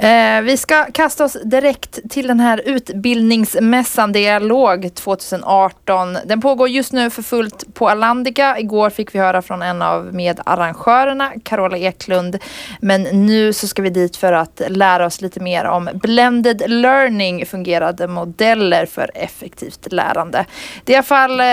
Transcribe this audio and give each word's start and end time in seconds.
Eh, 0.00 0.42
vi 0.42 0.56
ska 0.56 0.84
kasta 0.84 1.24
oss 1.24 1.36
direkt 1.44 2.10
till 2.10 2.26
den 2.26 2.40
här 2.40 2.62
utbildningsmässan 2.64 4.12
Dialog 4.12 4.94
2018. 4.94 6.18
Den 6.24 6.40
pågår 6.40 6.68
just 6.68 6.92
nu 6.92 7.10
för 7.10 7.22
fullt 7.22 7.74
på 7.74 7.88
Alandica. 7.88 8.58
Igår 8.58 8.90
fick 8.90 9.14
vi 9.14 9.18
höra 9.18 9.42
från 9.42 9.62
en 9.62 9.82
av 9.82 10.14
medarrangörerna, 10.14 11.32
Carola 11.42 11.78
Eklund. 11.78 12.38
Men 12.80 13.02
nu 13.02 13.52
så 13.52 13.68
ska 13.68 13.82
vi 13.82 13.90
dit 13.90 14.16
för 14.16 14.32
att 14.32 14.62
lära 14.68 15.06
oss 15.06 15.20
lite 15.20 15.40
mer 15.40 15.64
om 15.64 15.88
blended 15.94 16.62
learning, 16.66 17.46
fungerande 17.46 18.08
modeller 18.08 18.86
för 18.86 19.10
effektivt 19.14 19.92
lärande. 19.92 20.44
Det 20.84 20.92
är 20.92 20.94
i 20.94 20.96
alla 20.96 21.02
fall 21.02 21.40
eh, 21.40 21.46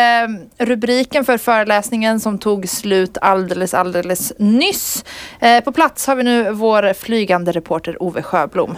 rubriken 0.66 1.26
för 1.26 1.38
föreläsningen 1.38 2.20
som 2.20 2.38
tog 2.38 2.70
slut 2.70 3.18
alldeles, 3.22 3.74
alldeles 3.74 4.34
nyss. 4.38 5.06
Eh, 5.40 5.64
på 5.64 5.72
plats 5.72 6.08
har 6.08 6.16
vi 6.16 6.24
nu 6.24 6.52
vår 6.52 6.94
flygande 6.94 7.52
reporter 7.52 8.04
Ove 8.04 8.22
Sjöblom. 8.36 8.78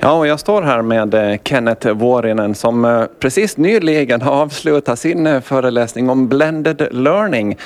Ja, 0.00 0.12
och 0.12 0.26
jag 0.26 0.40
står 0.40 0.62
här 0.62 0.82
med 0.82 1.14
eh, 1.14 1.38
Kenneth 1.44 1.88
Vuorinen 1.88 2.54
som 2.54 2.84
eh, 2.84 3.04
precis 3.20 3.56
nyligen 3.56 4.22
har 4.22 4.32
avslutat 4.32 4.98
sin 4.98 5.26
eh, 5.26 5.40
föreläsning 5.40 6.10
om 6.10 6.28
blended 6.28 6.88
learning 6.90 7.58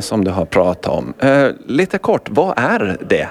som 0.00 0.24
du 0.24 0.30
har 0.30 0.44
pratat 0.44 0.92
om. 0.92 1.14
Lite 1.66 1.98
kort, 1.98 2.28
vad 2.30 2.54
är 2.56 2.96
det? 3.08 3.28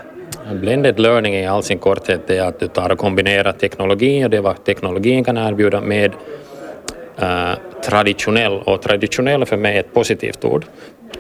Blended 0.54 1.00
learning 1.00 1.36
i 1.36 1.48
all 1.48 1.64
sin 1.64 1.78
korthet 1.78 2.22
det 2.28 2.38
är 2.38 2.48
att 2.48 2.60
du 2.60 2.68
tar 2.68 2.92
och 2.92 2.98
kombinerar 2.98 3.52
teknologi 3.52 4.26
och 4.26 4.30
det 4.30 4.42
vad 4.42 4.64
teknologin 4.64 5.24
kan 5.24 5.38
erbjuda 5.38 5.82
med 5.82 6.12
traditionell, 7.86 8.62
och 8.66 8.82
traditionell 8.82 9.46
för 9.46 9.58
mig 9.58 9.76
är 9.76 9.80
ett 9.80 9.94
positivt 9.94 10.46
ord, 10.46 10.66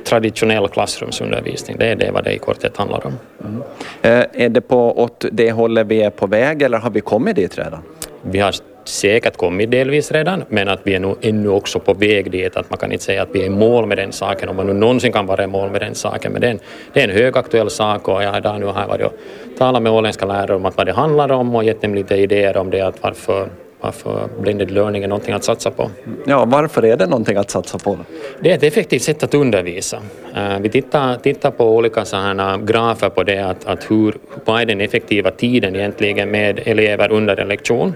traditionell 0.03 0.67
klassrumsundervisning. 0.67 1.77
Det 1.77 1.85
är 1.85 1.95
det 1.95 2.11
vad 2.11 2.23
det 2.23 2.33
i 2.33 2.37
korthet 2.37 2.77
handlar 2.77 3.05
om. 3.05 3.13
Mm. 3.43 4.27
är 4.33 4.49
det 4.49 4.61
på 4.61 5.01
åt 5.01 5.25
det 5.31 5.51
hållet 5.51 5.87
vi 5.87 6.01
är 6.01 6.09
på 6.09 6.27
väg 6.27 6.61
eller 6.61 6.77
har 6.77 6.89
vi 6.89 7.01
kommit 7.01 7.35
dit 7.35 7.57
redan? 7.57 7.79
Vi 8.21 8.39
har 8.39 8.55
säkert 8.83 9.37
kommit 9.37 9.71
delvis 9.71 10.11
redan, 10.11 10.43
men 10.49 10.67
att 10.67 10.79
vi 10.83 10.95
är 10.95 10.99
nog 10.99 11.17
ännu 11.21 11.49
också 11.49 11.79
på 11.79 11.93
väg 11.93 12.31
dit, 12.31 12.55
att 12.55 12.69
man 12.69 12.77
kan 12.77 12.91
inte 12.91 13.03
säga 13.03 13.21
att 13.21 13.29
vi 13.31 13.41
är 13.41 13.45
i 13.45 13.49
mål 13.49 13.85
med 13.85 13.97
den 13.97 14.11
saken, 14.11 14.49
om 14.49 14.55
man 14.55 14.67
nu 14.67 14.73
någonsin 14.73 15.11
kan 15.11 15.25
vara 15.25 15.43
i 15.43 15.47
mål 15.47 15.71
med 15.71 15.81
den 15.81 15.95
saken, 15.95 16.31
men 16.31 16.41
det 16.41 16.47
är 16.47 16.51
en, 16.51 16.59
det 16.93 16.99
är 16.99 17.03
en 17.03 17.15
högaktuell 17.15 17.69
sak 17.69 18.07
och 18.07 18.23
jag 18.23 18.31
har 18.31 18.37
idag 18.37 18.59
nu 18.59 18.67
här 18.67 18.87
varit 18.87 19.05
och 19.05 19.13
talat 19.57 19.81
med 19.81 19.91
åländska 19.91 20.25
lärare 20.25 20.55
om 20.55 20.65
att 20.65 20.77
vad 20.77 20.85
det 20.85 20.93
handlar 20.93 21.31
om 21.31 21.55
och 21.55 21.63
gett 21.63 21.81
dem 21.81 21.95
lite 21.95 22.15
idéer 22.15 22.57
om 22.57 22.69
det, 22.69 22.81
att 22.81 23.03
varför 23.03 23.49
varför 23.85 24.29
blended 24.41 24.71
learning 24.71 25.03
är 25.03 25.07
någonting 25.07 25.33
att 25.33 25.43
satsa 25.43 25.71
på. 25.71 25.91
Ja, 26.25 26.45
varför 26.45 26.85
är 26.85 26.97
det 26.97 27.05
någonting 27.05 27.37
att 27.37 27.49
satsa 27.49 27.77
på? 27.77 27.97
Det 28.39 28.51
är 28.51 28.55
ett 28.55 28.63
effektivt 28.63 29.01
sätt 29.01 29.23
att 29.23 29.33
undervisa. 29.33 29.97
Eh, 30.35 30.59
vi 30.59 30.69
tittar, 30.69 31.15
tittar 31.15 31.51
på 31.51 31.75
olika 31.75 32.05
sådana 32.05 32.57
grafer 32.57 33.09
på 33.09 33.23
det, 33.23 33.39
att, 33.39 33.65
att 33.65 33.91
hur, 33.91 34.15
vad 34.45 34.61
är 34.61 34.65
den 34.65 34.81
effektiva 34.81 35.31
tiden 35.31 35.75
egentligen 35.75 36.31
med 36.31 36.59
elever 36.65 37.11
under 37.11 37.39
en 37.39 37.47
lektion? 37.47 37.93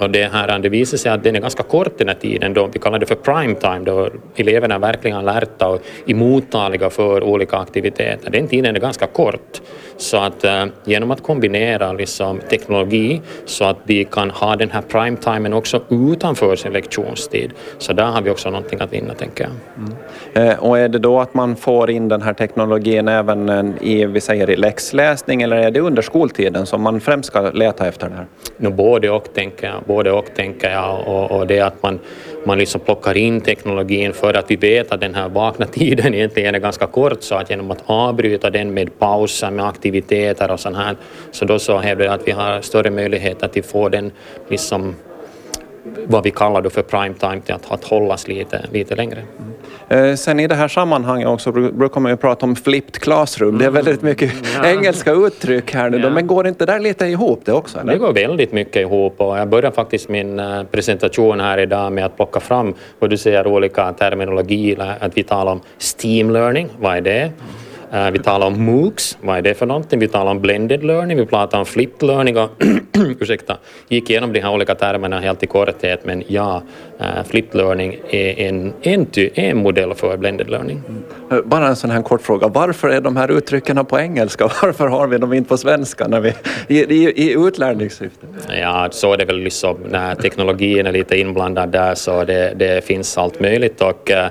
Och 0.00 0.10
det, 0.10 0.32
här, 0.32 0.58
det 0.58 0.68
visar 0.68 0.98
sig 0.98 1.12
att 1.12 1.22
den 1.22 1.36
är 1.36 1.40
ganska 1.40 1.62
kort 1.62 1.98
den 1.98 2.08
här 2.08 2.14
tiden, 2.14 2.54
då, 2.54 2.68
vi 2.72 2.78
kallar 2.78 2.98
det 2.98 3.06
för 3.06 3.14
prime 3.14 3.54
time, 3.54 3.78
då 3.78 4.08
eleverna 4.36 4.78
verkligen 4.78 5.16
är 5.16 5.20
alerta 5.20 5.68
och 5.68 5.80
är 6.06 6.14
mottagliga 6.14 6.90
för 6.90 7.22
olika 7.22 7.56
aktiviteter. 7.56 8.30
Den 8.30 8.48
tiden 8.48 8.76
är 8.76 8.80
ganska 8.80 9.06
kort. 9.06 9.60
Så 9.96 10.16
att 10.16 10.44
äh, 10.44 10.64
genom 10.84 11.10
att 11.10 11.22
kombinera 11.22 11.92
liksom, 11.92 12.40
teknologi 12.50 13.20
så 13.44 13.64
att 13.64 13.76
de 13.84 14.04
kan 14.04 14.30
ha 14.30 14.56
den 14.56 14.70
här 14.70 14.82
prime 14.82 15.16
timen 15.16 15.52
också 15.52 15.80
utanför 15.88 16.56
sin 16.56 16.72
lektionstid, 16.72 17.50
så 17.78 17.92
där 17.92 18.04
har 18.04 18.22
vi 18.22 18.30
också 18.30 18.50
någonting 18.50 18.80
att 18.80 18.92
vinna, 18.92 19.14
tänker 19.14 19.44
jag. 19.44 19.52
Mm. 19.76 20.50
Eh, 20.50 20.58
och 20.58 20.78
är 20.78 20.88
det 20.88 20.98
då 20.98 21.20
att 21.20 21.34
man 21.34 21.56
får 21.56 21.90
in 21.90 22.08
den 22.08 22.22
här 22.22 22.32
teknologin 22.32 23.08
även 23.08 23.48
eh, 23.48 23.64
i, 23.80 24.04
vi 24.06 24.20
säger, 24.20 24.50
i 24.50 24.56
läxläsning 24.56 25.42
eller 25.42 25.56
är 25.56 25.70
det 25.70 25.80
under 25.80 26.02
skoltiden 26.02 26.66
som 26.66 26.82
man 26.82 27.00
främst 27.00 27.26
ska 27.26 27.50
leta 27.50 27.88
efter 27.88 28.08
det 28.08 28.14
här? 28.14 28.26
No, 28.56 28.70
både 28.70 29.10
och, 29.10 29.34
tänker 29.34 29.66
jag 29.66 29.82
både 29.90 30.12
och 30.12 30.34
tänker 30.34 30.70
jag 30.70 31.08
och, 31.08 31.30
och 31.30 31.46
det 31.46 31.60
att 31.60 31.82
man, 31.82 31.98
man 32.46 32.58
liksom 32.58 32.80
plockar 32.80 33.16
in 33.16 33.40
teknologin 33.40 34.12
för 34.12 34.34
att 34.34 34.50
vi 34.50 34.56
vet 34.56 34.92
att 34.92 35.00
den 35.00 35.14
här 35.14 35.28
vakna 35.28 35.66
tiden 35.66 36.14
egentligen 36.18 36.54
är 36.54 36.58
ganska 36.58 36.86
kort 36.86 37.22
så 37.22 37.34
att 37.34 37.50
genom 37.50 37.70
att 37.70 37.82
avbryta 37.86 38.50
den 38.50 38.74
med 38.74 38.98
pauser, 38.98 39.50
med 39.50 39.66
aktiviteter 39.66 40.50
och 40.50 40.60
sånt 40.60 40.76
här 40.76 40.96
så 41.30 41.44
då 41.44 41.58
så 41.58 41.78
hävdar 41.78 42.04
jag 42.04 42.14
att 42.14 42.28
vi 42.28 42.32
har 42.32 42.60
större 42.60 42.90
möjlighet 42.90 43.42
att 43.42 43.66
få 43.66 43.88
den 43.88 44.12
liksom 44.48 44.94
vad 46.06 46.24
vi 46.24 46.30
kallar 46.30 46.62
då 46.62 46.70
för 46.70 46.82
prime 46.82 47.14
time 47.14 47.40
till 47.40 47.54
att, 47.54 47.72
att 47.72 47.84
hållas 47.84 48.28
lite, 48.28 48.64
lite 48.72 48.96
längre. 48.96 49.22
Mm. 49.90 50.16
Sen 50.16 50.40
i 50.40 50.46
det 50.46 50.54
här 50.54 50.68
sammanhanget 50.68 51.28
också 51.28 51.52
brukar 51.52 52.00
man 52.00 52.12
ju 52.12 52.16
prata 52.16 52.46
om 52.46 52.56
flipped 52.56 53.02
classroom. 53.02 53.58
Det 53.58 53.64
är 53.64 53.70
väldigt 53.70 54.02
mycket 54.02 54.32
ja. 54.62 54.68
engelska 54.70 55.12
uttryck 55.12 55.74
här 55.74 55.90
nu, 55.90 55.98
ja. 55.98 56.10
men 56.10 56.26
går 56.26 56.46
inte 56.46 56.66
där 56.66 56.80
lite 56.80 57.06
ihop 57.06 57.40
det 57.44 57.52
också? 57.52 57.78
Eller? 57.78 57.92
Det 57.92 57.98
går 57.98 58.12
väldigt 58.12 58.52
mycket 58.52 58.76
ihop 58.76 59.20
och 59.20 59.38
jag 59.38 59.48
börjar 59.48 59.70
faktiskt 59.70 60.08
min 60.08 60.40
eh, 60.40 60.62
presentation 60.62 61.40
här 61.40 61.58
idag 61.58 61.92
med 61.92 62.04
att 62.04 62.16
plocka 62.16 62.40
fram 62.40 62.74
vad 62.98 63.10
du 63.10 63.16
säger 63.16 63.46
olika 63.46 63.92
terminologi, 63.92 64.76
att 65.00 65.16
vi 65.16 65.22
talar 65.22 65.52
om 65.52 65.60
steam 66.00 66.30
learning, 66.30 66.68
vad 66.78 66.96
är 66.96 67.00
det? 67.00 67.32
Uh, 67.94 68.10
vi 68.10 68.18
talar 68.18 68.46
om 68.46 68.64
MOOCs, 68.64 69.18
vad 69.20 69.38
är 69.38 69.42
det 69.42 69.54
för 69.54 69.66
någonting? 69.66 69.98
Vi 69.98 70.08
talar 70.08 70.30
om 70.30 70.40
blended 70.40 70.84
learning, 70.84 71.16
vi 71.16 71.26
pratar 71.26 71.58
om 71.58 71.66
flipped 71.66 72.08
learning 72.08 72.38
och 72.38 72.50
ursäkta, 73.20 73.56
gick 73.88 74.10
igenom 74.10 74.32
de 74.32 74.40
här 74.40 74.50
olika 74.50 74.74
termerna 74.74 75.20
helt 75.20 75.42
i 75.42 75.46
korthet 75.46 76.04
men 76.04 76.22
ja, 76.26 76.62
uh, 77.00 77.24
flipped 77.26 77.54
learning 77.54 77.96
är 78.10 78.38
en, 78.38 78.72
en, 78.82 79.06
en 79.34 79.56
modell 79.56 79.94
för 79.94 80.16
blended 80.16 80.50
learning. 80.50 80.82
Mm. 81.30 81.48
Bara 81.48 81.66
en 81.66 81.76
sån 81.76 81.90
här 81.90 82.02
kort 82.02 82.22
fråga, 82.22 82.48
varför 82.48 82.88
är 82.88 83.00
de 83.00 83.16
här 83.16 83.30
uttrycken 83.30 83.84
på 83.84 83.98
engelska 83.98 84.44
varför 84.62 84.88
har 84.88 85.06
vi 85.06 85.18
dem 85.18 85.32
inte 85.32 85.48
på 85.48 85.56
svenska 85.56 86.08
när 86.08 86.20
vi, 86.20 86.34
i, 86.68 86.78
i, 86.78 87.28
i 87.28 87.32
utlärningssyfte? 87.32 88.26
Ja, 88.60 88.88
så 88.90 89.12
är 89.12 89.16
det 89.16 89.24
väl 89.24 89.38
liksom 89.38 89.76
när 89.88 90.14
teknologin 90.14 90.86
är 90.86 90.92
lite 90.92 91.18
inblandad 91.18 91.68
där 91.68 91.94
så 91.94 92.24
det, 92.24 92.54
det 92.56 92.84
finns 92.84 93.18
allt 93.18 93.40
möjligt 93.40 93.80
och 93.80 94.10
Eh, 94.20 94.30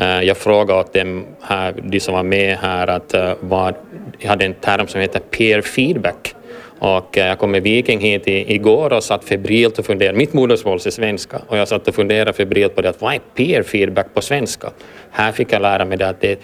Eh, 0.00 0.22
jag 0.22 0.36
frågade 0.36 0.80
åt 0.80 0.92
dem 0.92 1.26
här, 1.40 1.74
de 1.82 2.00
som 2.00 2.14
var 2.14 2.22
med 2.22 2.58
här 2.58 2.86
att 2.86 3.14
eh, 3.14 3.32
vad, 3.40 3.74
jag 4.18 4.28
hade 4.28 4.44
en 4.44 4.54
term 4.54 4.86
som 4.86 5.00
heter 5.00 5.20
peer 5.20 5.62
feedback 5.62 6.34
och 6.78 7.18
eh, 7.18 7.26
jag 7.26 7.38
kom 7.38 7.50
med 7.50 7.62
Viking 7.62 8.00
hit 8.00 8.22
igår 8.26 8.92
och 8.92 9.04
satt 9.04 9.24
febrilt 9.24 9.78
och 9.78 9.86
funderade, 9.86 10.18
mitt 10.18 10.32
modersmål 10.32 10.78
är 10.86 10.90
svenska, 10.90 11.40
och 11.46 11.58
jag 11.58 11.68
satt 11.68 11.88
och 11.88 11.94
funderade 11.94 12.32
febrilt 12.32 12.74
på 12.74 12.82
det 12.82 12.88
att 12.88 13.00
vad 13.00 13.14
är 13.14 13.20
peer 13.34 13.62
feedback 13.62 14.14
på 14.14 14.20
svenska? 14.20 14.70
Här 15.10 15.32
fick 15.32 15.52
jag 15.52 15.62
lära 15.62 15.84
mig 15.84 15.98
det 15.98 16.08
att 16.08 16.20
det 16.20 16.32
är 16.32 16.38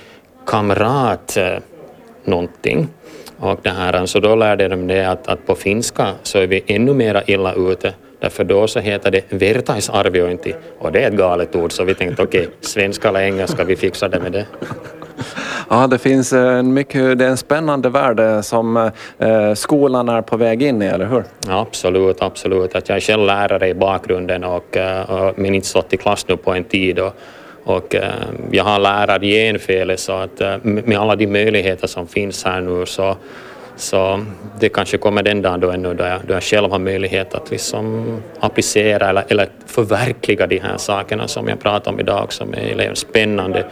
kamrat 0.46 1.38
någonting. 2.24 2.88
Och 3.38 3.60
det 3.62 3.70
här, 3.70 4.06
så 4.06 4.20
då 4.20 4.34
lärde 4.34 4.68
de 4.68 4.86
det 4.86 5.04
att, 5.04 5.28
att 5.28 5.46
på 5.46 5.54
finska 5.54 6.12
så 6.22 6.38
är 6.38 6.46
vi 6.46 6.62
ännu 6.66 6.94
mera 6.94 7.22
illa 7.26 7.54
ute 7.54 7.94
Därför 8.26 8.44
då 8.44 8.66
så 8.66 8.80
heter 8.80 9.10
det 9.10 9.22
vertaisarviointi 9.28 10.54
och 10.78 10.92
det 10.92 11.02
är 11.02 11.08
ett 11.08 11.16
galet 11.16 11.56
ord 11.56 11.72
så 11.72 11.84
vi 11.84 11.94
tänkte 11.94 12.22
okej, 12.22 12.40
okay, 12.40 12.52
svenska 12.60 13.08
eller 13.08 13.20
engelska, 13.20 13.64
vi 13.64 13.76
fixar 13.76 14.08
det 14.08 14.20
med 14.20 14.32
det. 14.32 14.46
Ja, 15.70 15.86
det 15.86 15.98
finns 15.98 16.32
en, 16.32 16.74
mycket, 16.74 17.18
det 17.18 17.24
är 17.24 17.28
en 17.28 17.36
spännande 17.36 17.88
värld 17.88 18.20
eh, 18.20 18.40
som 18.40 18.90
eh, 19.18 19.54
skolan 19.54 20.08
är 20.08 20.22
på 20.22 20.36
väg 20.36 20.62
in 20.62 20.82
i, 20.82 20.86
eller 20.86 21.06
hur? 21.06 21.24
Ja, 21.46 21.60
absolut, 21.60 22.22
absolut. 22.22 22.74
Att 22.74 22.88
jag 22.88 22.96
är 22.96 23.00
själv 23.00 23.26
lärare 23.26 23.68
i 23.68 23.74
bakgrunden 23.74 24.44
och, 24.44 24.76
eh, 24.76 25.10
och 25.10 25.38
men 25.38 25.54
inte 25.54 25.68
stått 25.68 25.92
i 25.92 25.96
klass 25.96 26.28
nu 26.28 26.36
på 26.36 26.52
en 26.52 26.64
tid 26.64 26.98
och, 26.98 27.12
och 27.64 27.94
eh, 27.94 28.10
jag 28.50 28.64
har 28.64 28.78
lärargenfelet 28.78 30.00
så 30.00 30.12
att 30.12 30.40
eh, 30.40 30.56
med 30.62 30.98
alla 30.98 31.16
de 31.16 31.26
möjligheter 31.26 31.86
som 31.86 32.06
finns 32.06 32.44
här 32.44 32.60
nu 32.60 32.86
så 32.86 33.16
så 33.76 34.24
det 34.60 34.68
kanske 34.68 34.98
kommer 34.98 35.22
den 35.22 35.42
dagen 35.42 35.60
då 35.60 35.70
ännu 35.70 35.94
då 35.94 36.04
jag, 36.04 36.20
då 36.26 36.34
jag 36.34 36.42
själv 36.42 36.70
har 36.70 36.78
möjlighet 36.78 37.34
att 37.34 37.50
liksom 37.50 38.16
applicera 38.40 39.08
eller, 39.08 39.24
eller 39.28 39.48
förverkliga 39.66 40.46
de 40.46 40.58
här 40.58 40.76
sakerna 40.76 41.28
som 41.28 41.48
jag 41.48 41.60
pratar 41.60 41.92
om 41.92 42.00
idag 42.00 42.32
som 42.32 42.54
är 42.54 42.74
liksom 42.74 42.96
spännande. 42.96 43.64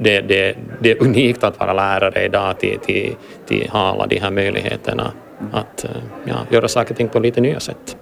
Det, 0.00 0.20
det, 0.20 0.56
det 0.80 0.90
är 0.90 1.02
unikt 1.02 1.44
att 1.44 1.60
vara 1.60 1.72
lärare 1.72 2.24
idag 2.24 2.58
till, 2.58 2.78
till, 2.78 3.14
till 3.46 3.68
ha 3.70 3.80
alla 3.80 4.06
de 4.06 4.18
här 4.20 4.30
möjligheterna 4.30 5.12
att 5.52 5.84
eh, 5.84 5.90
ja, 6.24 6.34
göra 6.50 6.68
saker 6.68 6.90
och 6.90 6.96
ting 6.96 7.08
på 7.08 7.20
lite 7.20 7.40
nya 7.40 7.60
sätt. 7.60 7.96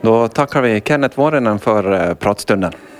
Då 0.00 0.28
tackar 0.28 0.62
vi 0.62 0.82
Kenneth 0.84 1.18
Vuorinen 1.18 1.58
för 1.58 1.92
eh, 1.92 2.14
pratstunden. 2.14 2.72